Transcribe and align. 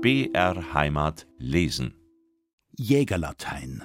BR 0.00 0.74
Heimat 0.74 1.26
lesen. 1.38 1.92
Jägerlatein. 2.76 3.82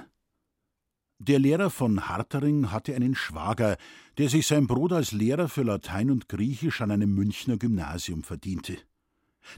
Der 1.18 1.40
Lehrer 1.40 1.70
von 1.70 2.08
Hartering 2.08 2.70
hatte 2.70 2.94
einen 2.94 3.16
Schwager, 3.16 3.76
der 4.16 4.28
sich 4.28 4.46
sein 4.46 4.68
Brot 4.68 4.92
als 4.92 5.10
Lehrer 5.10 5.48
für 5.48 5.64
Latein 5.64 6.12
und 6.12 6.28
Griechisch 6.28 6.82
an 6.82 6.92
einem 6.92 7.12
Münchner 7.16 7.56
Gymnasium 7.56 8.22
verdiente. 8.22 8.78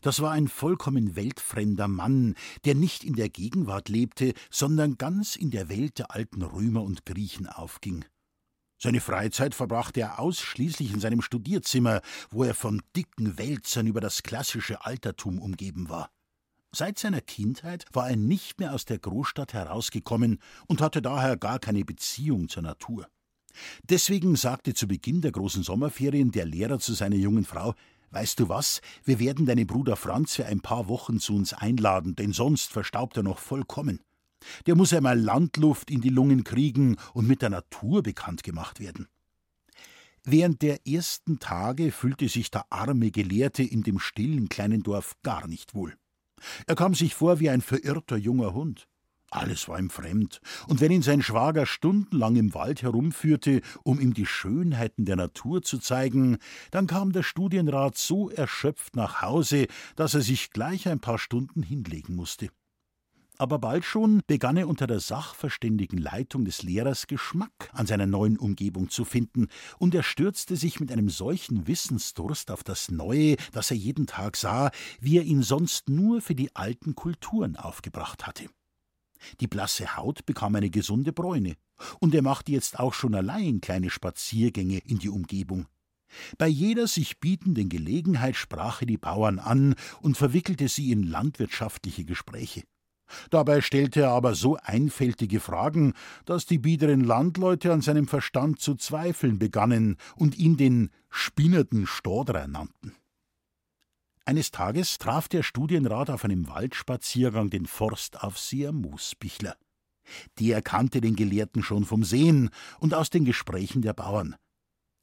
Das 0.00 0.23
war 0.23 0.30
ein 0.32 0.48
vollkommen 0.48 1.14
weltfremder 1.14 1.89
Mann, 1.89 2.34
der 2.64 2.75
nicht 2.75 3.04
in 3.04 3.16
der 3.16 3.29
Gegenwart 3.29 3.91
lebte, 3.91 4.32
sondern 4.48 4.96
ganz 4.96 5.36
in 5.36 5.50
der 5.50 5.68
Welt 5.68 5.98
der 5.98 6.12
alten 6.12 6.41
Römer 6.41 6.84
und 6.84 7.04
Griechen 7.04 7.48
aufging. 7.48 8.07
Seine 8.79 9.02
Freizeit 9.02 9.54
verbrachte 9.54 10.00
er 10.00 10.20
ausschließlich 10.20 10.91
in 10.91 11.00
seinem 11.00 11.20
Studierzimmer, 11.20 12.00
wo 12.30 12.45
er 12.45 12.54
von 12.54 12.81
dicken 12.96 13.36
Wälzern 13.36 13.86
über 13.86 14.00
das 14.00 14.23
klassische 14.23 14.86
Altertum 14.86 15.39
umgeben 15.39 15.91
war. 15.91 16.11
Seit 16.76 16.98
seiner 16.98 17.22
Kindheit 17.22 17.86
war 17.94 18.11
er 18.11 18.16
nicht 18.16 18.61
mehr 18.61 18.75
aus 18.75 18.84
der 18.84 18.98
Großstadt 18.98 19.54
herausgekommen 19.54 20.40
und 20.67 20.82
hatte 20.82 21.00
daher 21.00 21.39
gar 21.39 21.58
keine 21.58 21.86
Beziehung 21.86 22.50
zur 22.50 22.64
Natur. 22.64 23.08
Deswegen 23.89 24.36
sagte 24.36 24.75
zu 24.75 24.86
Beginn 24.86 25.22
der 25.22 25.32
großen 25.32 25.62
Sommerferien 25.62 26.32
der 26.32 26.44
Lehrer 26.44 26.79
zu 26.79 26.93
seiner 26.93 27.17
jungen 27.17 27.46
Frau 27.46 27.72
Weißt 28.11 28.39
du 28.40 28.50
was, 28.50 28.82
wir 29.04 29.18
werden 29.18 29.46
deinen 29.46 29.67
Bruder 29.67 29.96
Franz 29.96 30.34
für 30.34 30.44
ein 30.44 30.61
paar 30.61 30.86
Wochen 30.86 31.18
zu 31.18 31.34
uns 31.34 31.54
einladen, 31.54 32.14
denn 32.14 32.34
sonst 32.34 32.70
verstaubt 32.70 33.17
er 33.17 33.22
noch 33.22 33.39
vollkommen. 33.39 34.03
Der 34.67 34.75
muss 34.77 34.92
einmal 34.92 35.19
Landluft 35.19 35.91
in 35.91 36.03
die 36.03 36.11
Lungen 36.11 36.45
kriegen 36.45 36.98
und 37.14 37.27
mit 37.27 37.41
der 37.41 37.48
Natur 37.48 38.03
bekannt 38.03 38.42
gemacht 38.42 38.81
werden. 38.81 39.08
Während 40.25 40.61
der 40.61 40.86
ersten 40.86 41.39
Tage 41.39 41.91
fühlte 41.91 42.28
sich 42.28 42.50
der 42.50 42.70
arme 42.70 43.11
Gelehrte 43.11 43.62
in 43.62 43.83
dem 43.83 43.98
stillen 43.98 44.51
kleinen 44.51 44.83
Dorf 44.83 45.14
gar 45.23 45.48
nicht 45.48 45.75
wohl. 45.75 45.97
Er 46.67 46.75
kam 46.75 46.95
sich 46.95 47.15
vor 47.15 47.41
wie 47.41 47.51
ein 47.51 47.61
verirrter 47.61 48.17
junger 48.17 48.55
Hund. 48.55 48.89
Alles 49.31 49.69
war 49.69 49.79
ihm 49.79 49.91
fremd, 49.91 50.41
und 50.69 50.81
wenn 50.81 50.92
ihn 50.92 51.03
sein 51.03 51.20
Schwager 51.20 51.67
stundenlang 51.67 52.37
im 52.37 52.55
Wald 52.55 52.83
herumführte, 52.83 53.61
um 53.83 53.98
ihm 53.98 54.15
die 54.15 54.27
Schönheiten 54.27 55.05
der 55.05 55.17
Natur 55.17 55.62
zu 55.62 55.79
zeigen, 55.79 56.39
dann 56.70 56.87
kam 56.87 57.12
der 57.12 57.25
Studienrat 57.25 57.98
so 57.98 58.31
erschöpft 58.31 58.95
nach 58.95 59.23
Hause, 59.23 59.67
dass 59.97 60.14
er 60.14 60.20
sich 60.20 60.51
gleich 60.51 60.89
ein 60.89 61.01
paar 61.01 61.19
Stunden 61.19 61.62
hinlegen 61.62 62.14
musste. 62.14 62.51
Aber 63.39 63.59
bald 63.59 63.84
schon 63.84 64.23
begann 64.27 64.56
er 64.56 64.67
unter 64.67 64.87
der 64.87 65.01
sachverständigen 65.01 65.98
Leitung 65.98 66.47
des 66.47 66.62
Lehrers 66.62 67.06
Geschmack 67.06 67.70
an 67.73 67.87
seiner 67.87 68.06
neuen 68.06 68.39
Umgebung 68.39 68.89
zu 68.89 69.05
finden, 69.05 69.48
und 69.79 69.95
er 69.95 70.03
stürzte 70.03 70.56
sich 70.56 70.81
mit 70.81 70.91
einem 70.91 71.11
solchen 71.11 71.67
Wissensdurst 71.67 72.51
auf 72.51 72.64
das 72.64 72.91
Neue, 72.91 73.37
das 73.53 73.70
er 73.70 73.77
jeden 73.77 74.07
Tag 74.07 74.37
sah, 74.37 74.70
wie 75.01 75.19
er 75.19 75.25
ihn 75.25 75.42
sonst 75.42 75.91
nur 75.91 76.23
für 76.23 76.34
die 76.34 76.55
alten 76.57 76.95
Kulturen 76.95 77.57
aufgebracht 77.57 78.27
hatte. 78.27 78.47
Die 79.41 79.48
blasse 79.48 79.97
Haut 79.97 80.25
bekam 80.25 80.55
eine 80.55 80.70
gesunde 80.70 81.12
Bräune, 81.12 81.57
und 82.01 82.14
er 82.14 82.23
machte 82.23 82.53
jetzt 82.53 82.79
auch 82.79 82.95
schon 82.95 83.14
allein 83.14 83.61
kleine 83.61 83.91
Spaziergänge 83.91 84.79
in 84.79 84.98
die 84.98 85.11
Umgebung. 85.11 85.67
Bei 86.39 86.47
jeder 86.47 86.87
sich 86.87 87.20
bietenden 87.20 87.69
Gelegenheit 87.69 88.37
sprach 88.37 88.81
er 88.81 88.87
die 88.87 88.97
Bauern 88.97 89.39
an 89.39 89.75
und 90.01 90.17
verwickelte 90.17 90.69
sie 90.69 90.92
in 90.92 91.03
landwirtschaftliche 91.03 92.05
Gespräche. 92.05 92.62
Dabei 93.31 93.61
stellte 93.61 94.03
er 94.03 94.11
aber 94.11 94.35
so 94.35 94.57
einfältige 94.62 95.41
Fragen, 95.41 95.95
dass 96.25 96.47
die 96.47 96.59
biederen 96.59 97.01
Landleute 97.01 97.73
an 97.73 97.81
seinem 97.81 98.09
Verstand 98.09 98.61
zu 98.61 98.75
zweifeln 98.75 99.39
begannen 99.39 99.97
und 100.17 100.37
ihn 100.37 100.57
den 100.57 100.91
spinnerten 101.11 101.87
Stodrer 101.87 102.47
nannten. 102.47 102.95
Eines 104.25 104.51
Tages 104.51 104.98
traf 104.98 105.29
der 105.29 105.45
Studienrat 105.45 106.11
auf 106.11 106.25
einem 106.25 106.48
Waldspaziergang 106.48 107.48
den 107.48 107.67
Forstaufseher 107.67 108.73
Moosbichler. 108.73 109.57
Der 110.41 110.63
kannte 110.63 111.01
den 111.01 111.14
Gelehrten 111.14 111.63
schon 111.63 111.85
vom 111.85 112.03
Sehen 112.03 112.51
und 112.80 112.92
aus 112.95 113.11
den 113.11 113.25
Gesprächen 113.25 113.83
der 113.83 113.92
Bauern. 113.92 114.36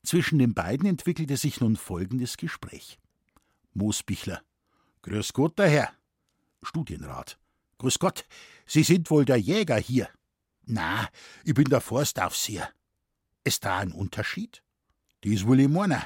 Zwischen 0.04 0.40
den 0.40 0.54
beiden 0.54 0.86
entwickelte 0.86 1.38
sich 1.38 1.62
nun 1.62 1.78
folgendes 1.78 2.36
Gespräch. 2.36 3.00
Moosbichler. 3.74 4.42
Grüß 5.04 5.32
Gott, 5.34 5.58
der 5.58 5.70
Herr. 5.70 5.90
Studienrat. 6.62 7.40
Grüß 7.84 8.00
Gott, 8.00 8.24
Sie 8.66 8.84
sind 8.84 9.12
wohl 9.12 9.26
der 9.26 9.36
Jäger 9.36 9.76
hier. 9.76 10.08
Na, 10.66 11.10
ich 11.44 11.54
bin 11.54 11.66
der 11.66 11.82
Forstaufseher. 11.82 12.70
Ist 13.44 13.66
da 13.66 13.80
ein 13.80 13.92
Unterschied? 13.92 14.64
Dies 15.26 15.46
will 15.46 15.60
ich 15.60 15.68
meinen. 15.68 16.02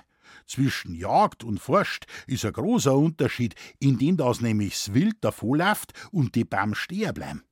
Zwischen 0.47 0.95
Jagd 0.95 1.43
und 1.43 1.59
Forst 1.59 2.07
ist 2.25 2.45
ein 2.45 2.53
großer 2.53 2.95
Unterschied, 2.95 3.53
in 3.77 3.99
dem 3.99 4.17
das 4.17 4.41
nämlich 4.41 4.73
das 4.73 4.95
Wild 4.95 5.17
davonläuft 5.21 5.93
und 6.11 6.33
die 6.33 6.45
Bäm 6.45 6.73
stehen 6.73 7.13
bleiben. 7.13 7.43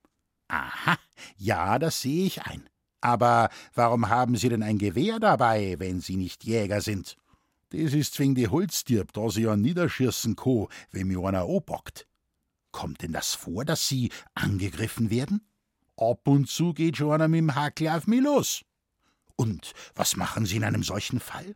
Aha, 0.47 0.97
ja, 1.37 1.77
das 1.77 2.01
sehe 2.01 2.25
ich 2.25 2.41
ein. 2.41 2.67
Aber 3.01 3.49
warum 3.75 4.09
haben 4.09 4.37
Sie 4.37 4.49
denn 4.49 4.63
ein 4.63 4.79
Gewehr 4.79 5.19
dabei, 5.19 5.75
wenn 5.77 6.01
Sie 6.01 6.15
nicht 6.15 6.45
Jäger 6.45 6.81
sind? 6.81 7.15
Das 7.69 7.93
ist 7.93 8.17
wegen 8.17 8.33
die 8.33 8.47
Holztirb, 8.47 9.13
da 9.13 9.29
sie 9.29 9.43
ja 9.43 9.55
niederschießen 9.55 10.35
kann, 10.35 10.65
wenn 10.89 11.09
mir 11.09 11.19
einer 11.19 11.47
anpackt. 11.47 12.07
Kommt 12.75 13.03
denn 13.03 13.13
das 13.13 13.33
vor, 13.33 13.63
dass 13.63 13.87
Sie 13.87 14.11
angegriffen 14.33 15.09
werden? 15.09 15.47
Ab 15.95 16.27
und 16.27 16.49
zu 16.49 16.73
geht 16.73 16.97
schon 16.97 17.13
einer 17.13 17.29
mit 17.29 17.37
dem 17.37 17.55
Hakel 17.55 17.87
auf 17.87 18.05
mich 18.05 18.19
los. 18.19 18.65
Und 19.37 19.71
was 19.95 20.17
machen 20.17 20.45
Sie 20.45 20.57
in 20.57 20.65
einem 20.65 20.83
solchen 20.83 21.21
Fall? 21.21 21.55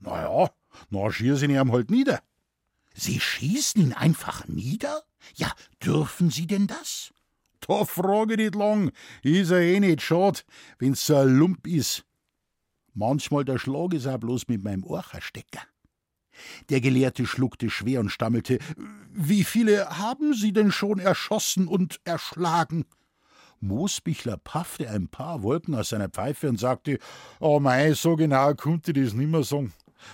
Na 0.00 0.22
ja, 0.22 0.50
na 0.90 1.08
schießen 1.08 1.50
ihn 1.50 1.70
halt 1.70 1.92
nieder. 1.92 2.20
Sie 2.94 3.20
schießen 3.20 3.80
ihn 3.80 3.92
einfach 3.92 4.48
nieder? 4.48 5.04
Ja, 5.36 5.52
dürfen 5.84 6.30
Sie 6.30 6.48
denn 6.48 6.66
das? 6.66 7.14
Da 7.60 7.84
frage 7.84 8.32
ich 8.34 8.40
nicht 8.40 8.56
lang, 8.56 8.90
ist 9.22 9.52
er 9.52 9.60
eh 9.60 9.78
nicht 9.78 10.02
schad, 10.02 10.44
wenn's 10.80 11.06
so 11.06 11.14
ein 11.14 11.38
Lump 11.38 11.64
is. 11.68 12.04
Manchmal 12.92 13.44
der 13.44 13.58
Schlag 13.58 13.94
ist 13.94 14.08
auch 14.08 14.18
bloß 14.18 14.48
mit 14.48 14.64
meinem 14.64 14.82
Orcherstecker. 14.82 15.62
Der 16.70 16.80
Gelehrte 16.80 17.26
schluckte 17.26 17.70
schwer 17.70 18.00
und 18.00 18.10
stammelte 18.10 18.58
Wie 19.12 19.44
viele 19.44 19.98
haben 19.98 20.34
Sie 20.34 20.52
denn 20.52 20.72
schon 20.72 20.98
erschossen 20.98 21.68
und 21.68 22.00
erschlagen? 22.04 22.84
Moosbichler 23.60 24.36
paffte 24.36 24.90
ein 24.90 25.08
paar 25.08 25.42
Wolken 25.42 25.74
aus 25.74 25.90
seiner 25.90 26.08
Pfeife 26.08 26.48
und 26.48 26.60
sagte 26.60 26.98
Oh 27.40 27.60
mei, 27.60 27.94
so 27.94 28.16
genau 28.16 28.54
konnte 28.54 28.92
ich 28.92 29.04
das 29.04 29.14
nimmer 29.14 29.42
sagen. 29.42 29.72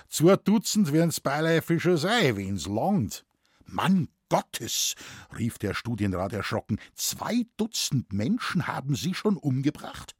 Zwei 0.08 0.36
Dutzend 0.36 0.92
werden's 0.92 1.20
beiläufig 1.20 1.82
schon 1.82 1.96
sein, 1.96 2.36
wenn's 2.36 2.66
langt. 2.66 3.24
Mann 3.66 4.08
Gottes, 4.28 4.94
rief 5.36 5.58
der 5.58 5.74
Studienrat 5.74 6.32
erschrocken, 6.32 6.78
zwei 6.94 7.44
Dutzend 7.56 8.12
Menschen 8.12 8.66
haben 8.66 8.94
Sie 8.94 9.14
schon 9.14 9.36
umgebracht? 9.36 10.14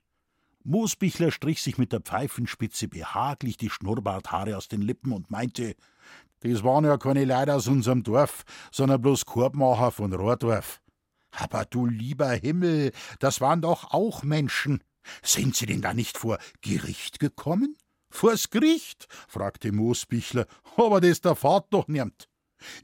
Moosbichler 0.65 1.31
strich 1.31 1.63
sich 1.63 1.79
mit 1.79 1.93
der 1.93 2.01
Pfeifenspitze 2.01 2.89
behaglich 2.89 3.57
die 3.57 3.71
Schnurrbarthaare 3.71 4.57
aus 4.57 4.69
den 4.69 4.83
Lippen 4.83 5.13
und 5.13 5.31
meinte, 5.31 5.75
das 6.41 6.65
waren 6.65 6.85
ja 6.85 6.97
keine 6.97 7.25
Leute 7.25 7.55
aus 7.55 7.69
unserem 7.69 8.03
Dorf, 8.03 8.45
sondern 8.71 9.01
bloß 9.01 9.27
Korbmacher 9.27 9.93
von 9.93 10.13
Rohrdorf. 10.13 10.81
Aber 11.31 11.65
du 11.65 11.87
lieber 11.87 12.31
Himmel, 12.31 12.93
das 13.19 13.41
waren 13.41 13.63
doch 13.63 13.93
auch 13.93 14.23
Menschen. 14.23 14.83
Sind 15.23 15.57
sie 15.57 15.67
denn 15.67 15.83
da 15.83 15.95
nicht 15.95 16.19
vor 16.19 16.39
Gericht 16.61 17.19
gekommen? 17.19 17.77
Vors 18.11 18.51
Gericht? 18.51 19.07
fragte 19.29 19.73
Moosbichler, 19.73 20.47
aber 20.77 21.01
das 21.01 21.21
der 21.21 21.35
Fahrt 21.35 21.73
doch 21.73 21.89
nimmt. 21.89 22.29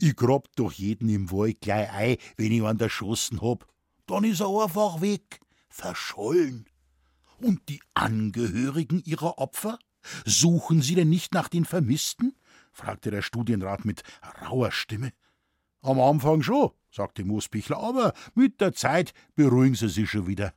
Ich 0.01 0.17
grab 0.17 0.49
doch 0.57 0.73
jeden 0.73 1.09
im 1.09 1.31
Wald 1.31 1.61
gleich 1.61 1.91
ein, 1.93 2.17
wenn 2.37 2.53
ich 2.53 2.63
einen 2.63 2.81
erschossen 2.81 3.41
hab. 3.41 3.67
Dann 4.07 4.25
ist 4.25 4.41
er 4.41 4.49
einfach 4.49 5.01
weg, 5.01 5.41
verschollen. 5.69 6.67
Und 7.41 7.69
die 7.69 7.81
Angehörigen 7.95 9.03
ihrer 9.05 9.39
Opfer? 9.39 9.79
Suchen 10.25 10.83
Sie 10.83 10.95
denn 10.95 11.09
nicht 11.09 11.35
nach 11.35 11.49
den 11.49 11.65
Vermissten? 11.65 12.35
fragte 12.73 13.11
der 13.11 13.23
Studienrat 13.23 13.85
mit 13.85 14.03
rauer 14.43 14.73
Stimme. 14.73 15.13
Am 15.81 16.01
Anfang 16.01 16.43
schon, 16.43 16.71
sagte 16.91 17.25
Moosbichler, 17.25 17.79
aber 17.79 18.13
mit 18.35 18.61
der 18.61 18.73
Zeit 18.73 19.13
beruhigen 19.35 19.75
Sie 19.75 19.89
sich 19.89 20.11
schon 20.11 20.27
wieder. 20.27 20.55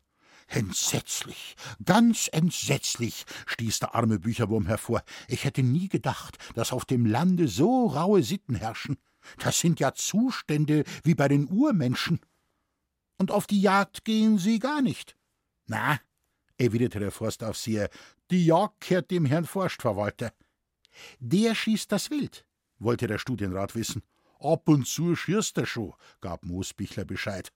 Entsetzlich, 0.47 1.55
ganz 1.85 2.27
entsetzlich, 2.31 3.25
stieß 3.45 3.79
der 3.79 3.95
arme 3.95 4.19
Bücherwurm 4.19 4.65
hervor. 4.65 5.01
Ich 5.27 5.45
hätte 5.45 5.63
nie 5.63 5.87
gedacht, 5.87 6.37
dass 6.55 6.73
auf 6.73 6.83
dem 6.85 7.05
Lande 7.05 7.47
so 7.47 7.87
raue 7.87 8.21
Sitten 8.23 8.55
herrschen. 8.55 8.97
Das 9.37 9.59
sind 9.59 9.79
ja 9.79 9.93
Zustände 9.93 10.83
wie 11.03 11.15
bei 11.15 11.27
den 11.27 11.47
Urmenschen. 11.47 12.19
Und 13.17 13.31
auf 13.31 13.47
die 13.47 13.61
Jagd 13.61 14.03
gehen 14.03 14.39
Sie 14.39 14.59
gar 14.59 14.81
nicht. 14.81 15.15
Na, 15.67 15.99
erwiderte 16.61 16.99
der 16.99 17.11
Forstaufseher, 17.11 17.89
die 18.29 18.45
Jagd 18.45 18.81
kehrt 18.81 19.11
dem 19.11 19.25
Herrn 19.25 19.45
Forstverwalter. 19.45 20.33
Der 21.19 21.55
schießt 21.55 21.91
das 21.91 22.09
Wild, 22.09 22.45
wollte 22.79 23.07
der 23.07 23.17
Studienrat 23.17 23.75
wissen. 23.75 24.03
Ab 24.39 24.67
und 24.67 24.87
zu 24.87 25.15
schießt 25.15 25.57
er 25.57 25.65
schon, 25.65 25.93
gab 26.19 26.43
Moosbichler 26.45 27.05
Bescheid. 27.05 27.51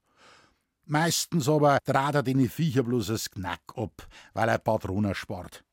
Meistens 0.86 1.50
aber 1.50 1.80
trat 1.84 2.16
er 2.16 2.24
den 2.24 2.48
Viecher 2.48 2.84
bloß 2.84 3.08
das 3.08 3.32
Knack 3.32 3.62
ab, 3.76 4.08
weil 4.34 4.50
er 4.50 4.60
Patronen 4.60 5.16
spart. 5.16 5.64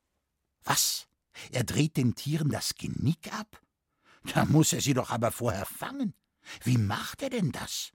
Was? 0.64 1.06
Er 1.50 1.64
dreht 1.64 1.96
den 1.96 2.14
Tieren 2.14 2.48
das 2.48 2.74
Genick 2.74 3.32
ab? 3.32 3.60
Da 4.34 4.44
muss 4.44 4.72
er 4.72 4.80
sie 4.80 4.94
doch 4.94 5.10
aber 5.10 5.30
vorher 5.30 5.66
fangen. 5.66 6.14
Wie 6.62 6.78
macht 6.78 7.22
er 7.22 7.30
denn 7.30 7.52
das? 7.52 7.92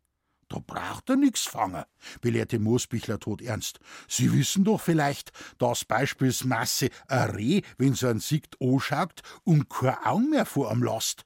Da 0.49 0.59
braucht 0.65 1.09
er 1.09 1.17
nix 1.17 1.43
fangen, 1.43 1.83
belehrte 2.21 2.59
Moosbichler 2.59 3.19
todernst. 3.19 3.79
Sie 4.07 4.31
wissen 4.31 4.63
doch 4.63 4.79
vielleicht, 4.79 5.31
dass 5.57 5.83
beispielsweise 5.83 6.89
ein 7.07 7.29
Reh, 7.31 7.61
wenn 7.77 7.95
so 7.95 8.07
ein 8.07 8.19
Siegt 8.19 8.55
anschaut 8.61 9.21
und 9.43 9.69
kein 9.69 9.97
Augen 10.05 10.29
mehr 10.29 10.45
vor 10.45 10.71
am 10.71 10.81
lasst. 10.81 11.25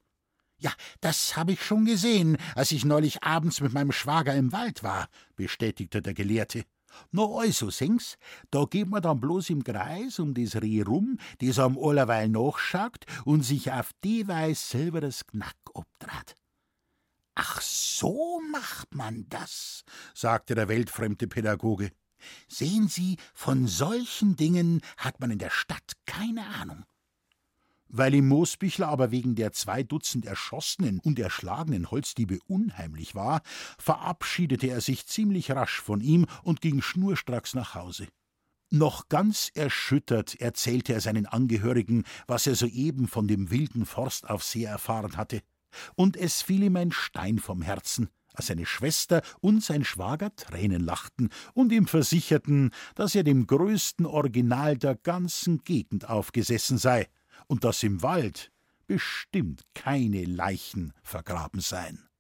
Ja, 0.58 0.72
das 1.02 1.36
habe 1.36 1.54
ich 1.54 1.64
schon 1.64 1.86
gesehen, 1.86 2.38
als 2.56 2.72
ich 2.72 2.86
neulich 2.86 3.24
abends 3.24 3.62
mit 3.62 3.74
meinem 3.74 3.92
Schwager 3.92 4.36
im 4.36 4.52
Wald 4.52 4.84
war, 4.84 5.08
bestätigte 5.36 6.02
der 6.02 6.14
Gelehrte. 6.14 6.66
Na 7.12 7.24
also, 7.26 7.70
sing's, 7.70 8.18
da 8.52 8.66
geht 8.66 8.88
man 8.88 9.02
dann 9.02 9.20
bloß 9.20 9.50
im 9.50 9.64
Kreis 9.64 10.20
um 10.20 10.34
das 10.34 10.56
Reh 10.62 10.82
rum, 10.82 11.18
das 11.40 11.58
am 11.58 11.78
allerweil 11.80 12.30
nachschaut 12.30 13.06
und 13.26 13.44
sich 13.44 13.72
auf 13.72 13.92
die 14.04 14.28
Weise 14.28 14.62
selber 14.62 15.02
das 15.02 15.26
Knack 15.26 15.56
obtrat. 15.74 16.36
Ach, 17.44 17.60
so 17.60 18.40
macht 18.52 18.94
man 18.94 19.26
das, 19.30 19.84
sagte 20.14 20.54
der 20.54 20.68
weltfremde 20.68 21.28
Pädagoge. 21.28 21.92
Sehen 22.48 22.88
Sie, 22.88 23.18
von 23.34 23.66
solchen 23.66 24.36
Dingen 24.36 24.82
hat 24.96 25.20
man 25.20 25.32
in 25.32 25.40
der 25.40 25.50
Stadt 25.50 25.94
keine 26.06 26.46
Ahnung. 26.46 26.86
Weil 27.88 28.14
ihm 28.14 28.28
Moosbichler 28.28 28.88
aber 28.88 29.10
wegen 29.10 29.34
der 29.34 29.54
zwei 29.54 29.82
Dutzend 29.82 30.28
erschossenen 30.28 31.00
und 31.00 31.18
erschlagenen 31.18 31.90
Holzdiebe 31.90 32.38
unheimlich 32.46 33.16
war, 33.16 33.42
verabschiedete 33.80 34.68
er 34.68 34.80
sich 34.80 35.08
ziemlich 35.08 35.50
rasch 35.50 35.82
von 35.82 36.00
ihm 36.00 36.28
und 36.44 36.62
ging 36.62 36.80
schnurstracks 36.80 37.56
nach 37.56 37.74
Hause. 37.74 38.08
Noch 38.70 39.10
ganz 39.10 39.50
erschüttert 39.56 40.40
erzählte 40.40 40.94
er 40.94 41.02
seinen 41.02 41.26
Angehörigen, 41.26 42.04
was 42.28 42.46
er 42.46 42.54
soeben 42.54 43.08
von 43.08 43.28
dem 43.28 43.50
wilden 43.50 43.88
Forstaufseher 43.88 44.70
erfahren 44.70 45.18
hatte 45.18 45.42
und 45.96 46.18
es 46.18 46.42
fiel 46.42 46.64
ihm 46.64 46.76
ein 46.76 46.92
Stein 46.92 47.40
vom 47.40 47.62
Herzen, 47.62 48.10
als 48.34 48.48
seine 48.48 48.66
Schwester 48.66 49.22
und 49.40 49.64
sein 49.64 49.84
Schwager 49.84 50.36
Tränen 50.36 50.82
lachten 50.82 51.30
und 51.54 51.72
ihm 51.72 51.88
versicherten, 51.88 52.72
dass 52.96 53.16
er 53.16 53.24
dem 53.24 53.48
größten 53.48 54.06
Original 54.06 54.78
der 54.78 54.96
ganzen 54.96 55.64
Gegend 55.64 56.10
aufgesessen 56.10 56.78
sei 56.78 57.08
und 57.48 57.64
dass 57.64 57.84
im 57.84 58.02
Wald 58.02 58.52
bestimmt 58.88 59.64
keine 59.74 60.26
Leichen 60.26 60.94
vergraben 61.04 61.62
seien. 61.62 62.11